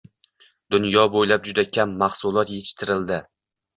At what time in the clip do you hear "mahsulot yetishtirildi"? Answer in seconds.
2.05-3.21